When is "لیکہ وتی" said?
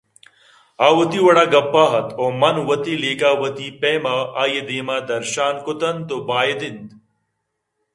3.01-3.67